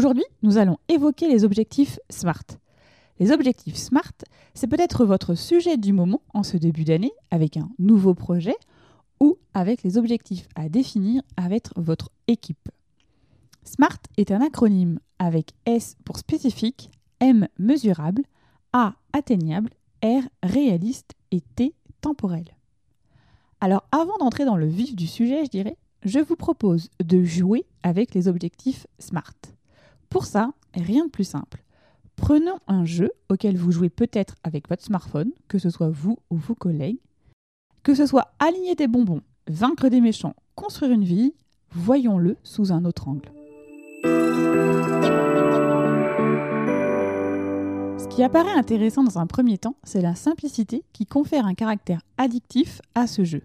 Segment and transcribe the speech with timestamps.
[0.00, 2.56] Aujourd'hui, nous allons évoquer les objectifs SMART.
[3.18, 4.14] Les objectifs SMART,
[4.54, 8.54] c'est peut-être votre sujet du moment en ce début d'année avec un nouveau projet
[9.20, 12.70] ou avec les objectifs à définir avec votre équipe.
[13.62, 16.90] SMART est un acronyme avec S pour spécifique,
[17.20, 18.22] M mesurable,
[18.72, 19.68] A atteignable,
[20.02, 22.46] R réaliste et T temporel.
[23.60, 27.66] Alors avant d'entrer dans le vif du sujet, je dirais, je vous propose de jouer
[27.82, 29.34] avec les objectifs SMART.
[30.10, 31.62] Pour ça, rien de plus simple.
[32.16, 36.36] Prenons un jeu auquel vous jouez peut-être avec votre smartphone, que ce soit vous ou
[36.36, 36.98] vos collègues,
[37.84, 41.32] que ce soit aligner des bonbons, vaincre des méchants, construire une vie,
[41.70, 43.30] voyons-le sous un autre angle.
[47.98, 52.02] Ce qui apparaît intéressant dans un premier temps, c'est la simplicité qui confère un caractère
[52.18, 53.42] addictif à ce jeu.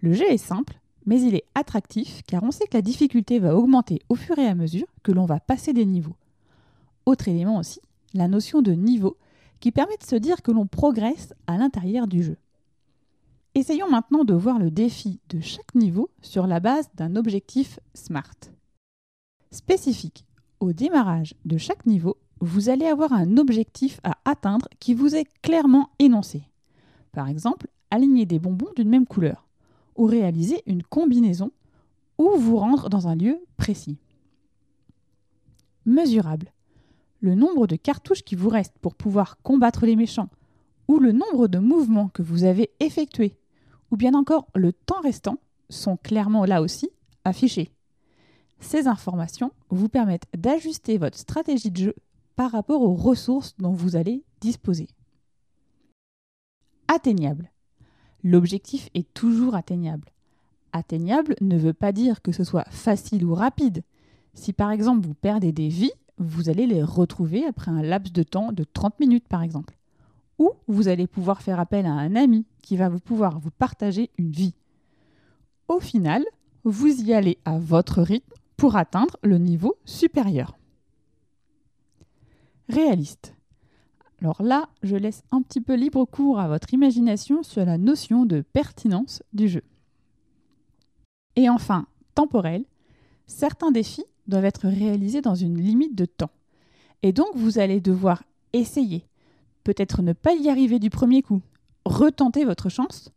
[0.00, 3.56] Le jeu est simple, mais il est attractif car on sait que la difficulté va
[3.56, 6.16] augmenter au fur et à mesure que l'on va passer des niveaux.
[7.06, 7.80] Autre élément aussi,
[8.12, 9.16] la notion de niveau
[9.60, 12.36] qui permet de se dire que l'on progresse à l'intérieur du jeu.
[13.54, 18.50] Essayons maintenant de voir le défi de chaque niveau sur la base d'un objectif SMART.
[19.50, 20.26] Spécifique
[20.60, 25.26] au démarrage de chaque niveau, vous allez avoir un objectif à atteindre qui vous est
[25.42, 26.42] clairement énoncé.
[27.12, 29.45] Par exemple, aligner des bonbons d'une même couleur
[29.96, 31.50] ou réaliser une combinaison
[32.18, 33.98] ou vous rendre dans un lieu précis.
[35.84, 36.52] Mesurable.
[37.20, 40.28] Le nombre de cartouches qui vous restent pour pouvoir combattre les méchants,
[40.88, 43.36] ou le nombre de mouvements que vous avez effectués,
[43.90, 46.90] ou bien encore le temps restant, sont clairement là aussi
[47.24, 47.70] affichés.
[48.60, 51.94] Ces informations vous permettent d'ajuster votre stratégie de jeu
[52.36, 54.88] par rapport aux ressources dont vous allez disposer.
[56.88, 57.50] Atteignable.
[58.26, 60.08] L'objectif est toujours atteignable.
[60.72, 63.84] Atteignable ne veut pas dire que ce soit facile ou rapide.
[64.34, 68.24] Si par exemple vous perdez des vies, vous allez les retrouver après un laps de
[68.24, 69.76] temps de 30 minutes par exemple.
[70.40, 74.32] Ou vous allez pouvoir faire appel à un ami qui va pouvoir vous partager une
[74.32, 74.56] vie.
[75.68, 76.24] Au final,
[76.64, 80.58] vous y allez à votre rythme pour atteindre le niveau supérieur.
[82.68, 83.35] Réaliste.
[84.22, 88.24] Alors là, je laisse un petit peu libre cours à votre imagination sur la notion
[88.24, 89.62] de pertinence du jeu.
[91.36, 92.64] Et enfin, temporel,
[93.26, 96.30] certains défis doivent être réalisés dans une limite de temps.
[97.02, 98.22] Et donc vous allez devoir
[98.52, 99.06] essayer,
[99.64, 101.42] peut-être ne pas y arriver du premier coup,
[101.84, 103.10] retenter votre chance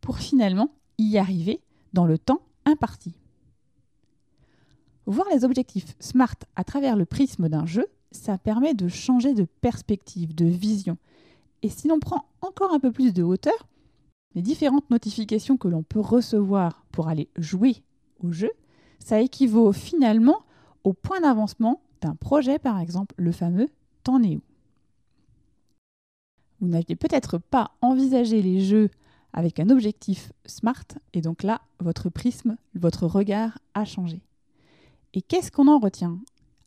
[0.00, 1.60] pour finalement y arriver
[1.92, 3.14] dans le temps imparti.
[5.06, 9.46] Voir les objectifs SMART à travers le prisme d'un jeu, ça permet de changer de
[9.60, 10.96] perspective, de vision.
[11.62, 13.68] Et si l'on prend encore un peu plus de hauteur,
[14.34, 17.82] les différentes notifications que l'on peut recevoir pour aller jouer
[18.20, 18.50] au jeu,
[18.98, 20.42] ça équivaut finalement
[20.84, 23.68] au point d'avancement d'un projet, par exemple le fameux
[24.04, 24.42] T'en es où
[26.60, 28.90] Vous n'aviez peut-être pas envisagé les jeux
[29.32, 34.20] avec un objectif SMART, et donc là, votre prisme, votre regard a changé.
[35.14, 36.18] Et qu'est-ce qu'on en retient?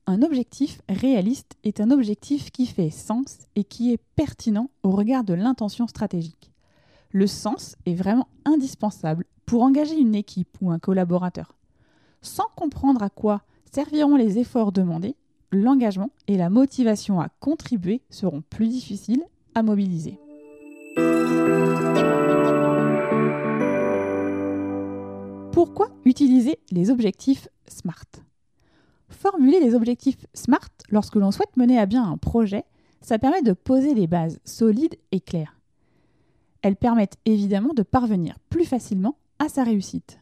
[0.07, 5.23] Un objectif réaliste est un objectif qui fait sens et qui est pertinent au regard
[5.23, 6.51] de l'intention stratégique.
[7.11, 11.55] Le sens est vraiment indispensable pour engager une équipe ou un collaborateur.
[12.21, 13.41] Sans comprendre à quoi
[13.71, 15.15] serviront les efforts demandés,
[15.51, 19.23] l'engagement et la motivation à contribuer seront plus difficiles
[19.55, 20.19] à mobiliser.
[25.51, 28.30] Pourquoi utiliser les objectifs SMART?
[29.11, 32.63] Formuler les objectifs SMART lorsque l'on souhaite mener à bien un projet,
[33.01, 35.59] ça permet de poser des bases solides et claires.
[36.61, 40.19] Elles permettent évidemment de parvenir plus facilement à sa réussite.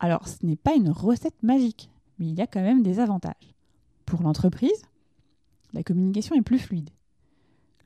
[0.00, 3.54] Alors ce n'est pas une recette magique, mais il y a quand même des avantages.
[4.06, 4.82] Pour l'entreprise,
[5.72, 6.90] la communication est plus fluide.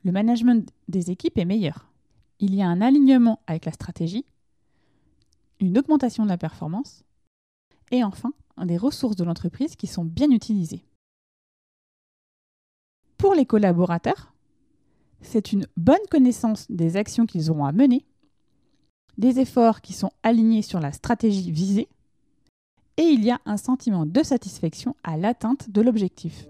[0.03, 1.91] Le management des équipes est meilleur.
[2.39, 4.25] Il y a un alignement avec la stratégie,
[5.59, 7.03] une augmentation de la performance,
[7.91, 8.31] et enfin
[8.65, 10.83] des ressources de l'entreprise qui sont bien utilisées.
[13.17, 14.33] Pour les collaborateurs,
[15.21, 18.05] c'est une bonne connaissance des actions qu'ils auront à mener,
[19.17, 21.87] des efforts qui sont alignés sur la stratégie visée,
[22.97, 26.47] et il y a un sentiment de satisfaction à l'atteinte de l'objectif.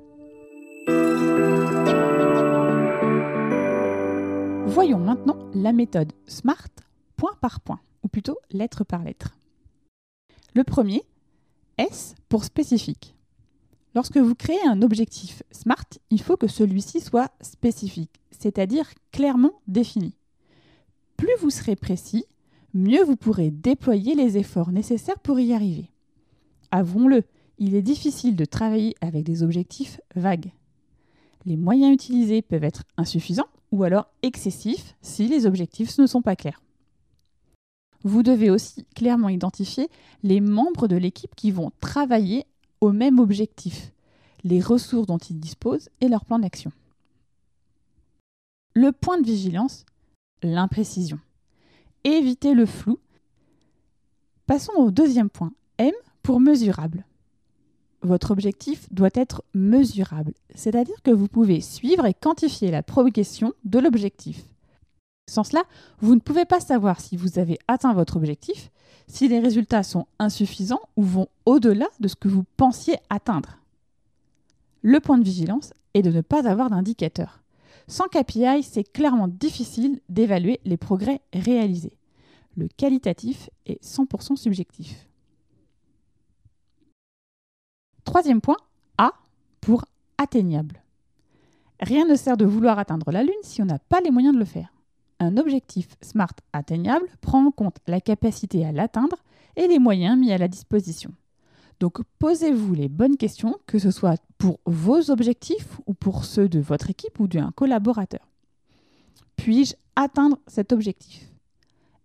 [4.66, 6.70] Voyons maintenant la méthode SMART
[7.16, 9.36] point par point, ou plutôt lettre par lettre.
[10.54, 11.04] Le premier,
[11.78, 13.16] S pour spécifique.
[13.96, 20.16] Lorsque vous créez un objectif SMART, il faut que celui-ci soit spécifique, c'est-à-dire clairement défini.
[21.16, 22.26] Plus vous serez précis,
[22.74, 25.90] mieux vous pourrez déployer les efforts nécessaires pour y arriver.
[26.72, 27.24] Avouons-le,
[27.58, 30.52] il est difficile de travailler avec des objectifs vagues.
[31.46, 36.36] Les moyens utilisés peuvent être insuffisants ou alors excessifs si les objectifs ne sont pas
[36.36, 36.62] clairs.
[38.08, 39.90] Vous devez aussi clairement identifier
[40.24, 42.46] les membres de l'équipe qui vont travailler
[42.80, 43.92] au même objectif,
[44.46, 46.72] les ressources dont ils disposent et leur plan d'action.
[48.74, 49.86] Le point de vigilance,
[50.42, 51.20] l'imprécision.
[52.06, 52.98] Évitez le flou.
[54.46, 55.92] Passons au deuxième point, M
[56.24, 57.04] pour mesurable.
[58.04, 63.80] Votre objectif doit être mesurable, c'est-à-dire que vous pouvez suivre et quantifier la progression de
[63.80, 64.46] l'objectif.
[65.30, 65.64] Sans cela,
[66.00, 68.72] vous ne pouvez pas savoir si vous avez atteint votre objectif,
[69.08, 73.58] si les résultats sont insuffisants ou vont au-delà de ce que vous pensiez atteindre.
[74.82, 77.42] Le point de vigilance est de ne pas avoir d'indicateur.
[77.88, 81.98] Sans KPI, c'est clairement difficile d'évaluer les progrès réalisés.
[82.56, 85.08] Le qualitatif est 100% subjectif.
[88.04, 88.58] Troisième point,
[88.98, 89.12] A
[89.62, 89.86] pour
[90.18, 90.82] atteignable.
[91.80, 94.40] Rien ne sert de vouloir atteindre la Lune si on n'a pas les moyens de
[94.40, 94.74] le faire.
[95.20, 99.18] Un objectif SMART atteignable prend en compte la capacité à l'atteindre
[99.56, 101.12] et les moyens mis à la disposition.
[101.80, 106.60] Donc posez-vous les bonnes questions, que ce soit pour vos objectifs ou pour ceux de
[106.60, 108.28] votre équipe ou d'un collaborateur.
[109.36, 111.32] Puis-je atteindre cet objectif?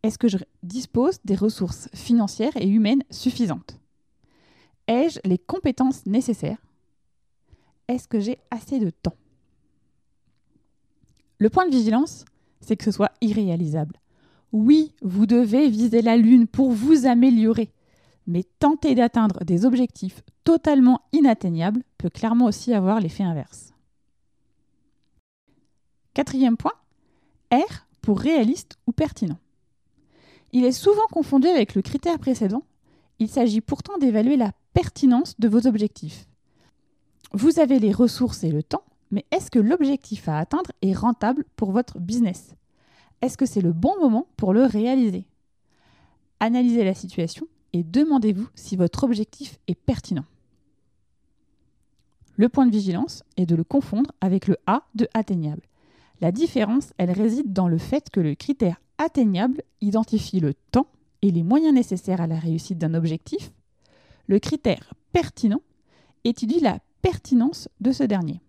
[0.02, 3.78] Est-ce que je dispose des ressources financières et humaines suffisantes?
[4.88, 6.58] Ai-je les compétences nécessaires?
[7.88, 9.16] Est-ce que j'ai assez de temps?
[11.38, 12.24] Le point de vigilance,
[12.62, 13.96] c'est que ce soit irréalisable.
[14.52, 17.70] Oui, vous devez viser la Lune pour vous améliorer,
[18.26, 23.72] mais tenter d'atteindre des objectifs totalement inatteignables peut clairement aussi avoir l'effet inverse.
[26.14, 26.74] Quatrième point,
[27.52, 29.38] R pour réaliste ou pertinent.
[30.52, 32.62] Il est souvent confondu avec le critère précédent.
[33.18, 36.26] Il s'agit pourtant d'évaluer la pertinence de vos objectifs.
[37.32, 41.44] Vous avez les ressources et le temps, mais est-ce que l'objectif à atteindre est rentable
[41.54, 42.54] pour votre business?
[43.20, 45.26] Est-ce que c'est le bon moment pour le réaliser?
[46.40, 50.24] Analysez la situation et demandez-vous si votre objectif est pertinent.
[52.36, 55.62] Le point de vigilance est de le confondre avec le A de atteignable.
[56.20, 60.86] La différence, elle réside dans le fait que le critère atteignable identifie le temps
[61.20, 63.52] et les moyens nécessaires à la réussite d'un objectif.
[64.26, 65.60] Le critère pertinent
[66.24, 68.40] étudie la pertinence de ce dernier.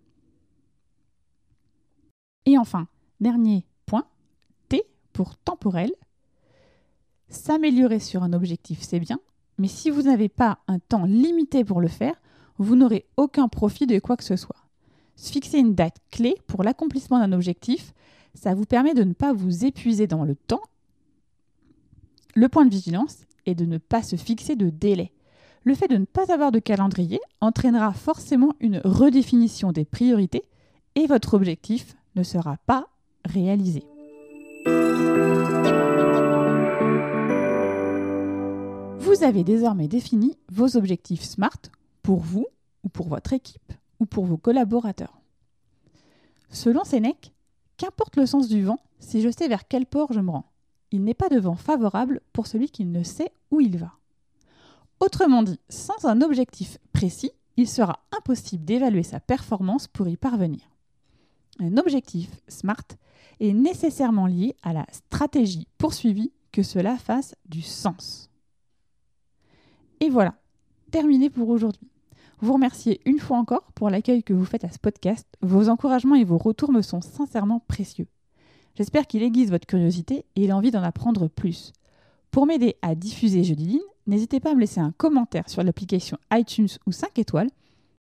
[2.45, 2.87] Et enfin,
[3.19, 4.05] dernier point,
[4.69, 5.91] T pour temporel,
[7.33, 9.19] S'améliorer sur un objectif, c'est bien,
[9.57, 12.13] mais si vous n'avez pas un temps limité pour le faire,
[12.59, 14.67] vous n'aurez aucun profit de quoi que ce soit.
[15.15, 17.95] Se fixer une date clé pour l'accomplissement d'un objectif,
[18.35, 20.61] ça vous permet de ne pas vous épuiser dans le temps.
[22.35, 25.11] Le point de vigilance est de ne pas se fixer de délai.
[25.63, 30.43] Le fait de ne pas avoir de calendrier entraînera forcément une redéfinition des priorités
[30.93, 32.87] et votre objectif ne sera pas
[33.25, 33.83] réalisé.
[38.99, 41.59] Vous avez désormais défini vos objectifs SMART
[42.01, 42.47] pour vous
[42.83, 45.19] ou pour votre équipe ou pour vos collaborateurs.
[46.49, 47.33] Selon Sénèque,
[47.77, 50.51] qu'importe le sens du vent si je sais vers quel port je me rends.
[50.91, 53.93] Il n'est pas de vent favorable pour celui qui ne sait où il va.
[54.99, 60.72] Autrement dit, sans un objectif précis, il sera impossible d'évaluer sa performance pour y parvenir.
[61.59, 62.83] Un objectif SMART
[63.39, 68.29] est nécessairement lié à la stratégie poursuivie que cela fasse du sens.
[69.99, 70.35] Et voilà,
[70.91, 71.89] terminé pour aujourd'hui.
[72.41, 75.25] Vous remerciez une fois encore pour l'accueil que vous faites à ce podcast.
[75.41, 78.07] Vos encouragements et vos retours me sont sincèrement précieux.
[78.75, 81.71] J'espère qu'il aiguise votre curiosité et l'envie d'en apprendre plus.
[82.31, 86.17] Pour m'aider à diffuser Jeudi Ligne, n'hésitez pas à me laisser un commentaire sur l'application
[86.33, 87.49] iTunes ou 5 étoiles.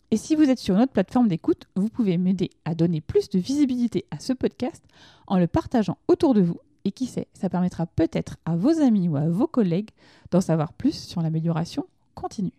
[0.09, 3.29] Et si vous êtes sur une autre plateforme d'écoute, vous pouvez m'aider à donner plus
[3.29, 4.83] de visibilité à ce podcast
[5.27, 9.09] en le partageant autour de vous et qui sait, ça permettra peut-être à vos amis
[9.09, 9.89] ou à vos collègues
[10.31, 11.85] d'en savoir plus sur l'amélioration
[12.15, 12.53] continue.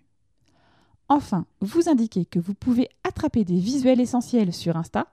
[1.08, 5.06] Enfin, vous indiquez que vous pouvez attraper des visuels essentiels sur Insta,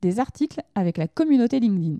[0.00, 1.98] des articles avec la communauté LinkedIn.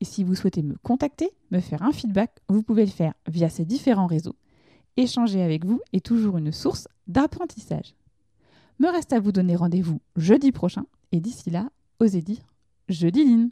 [0.00, 3.48] Et si vous souhaitez me contacter, me faire un feedback, vous pouvez le faire via
[3.48, 4.34] ces différents réseaux.
[4.96, 7.94] Échanger avec vous est toujours une source d'apprentissage.
[8.80, 11.68] Me reste à vous donner rendez-vous jeudi prochain et d'ici là,
[11.98, 12.40] osez dire
[12.88, 13.50] jeudi Line.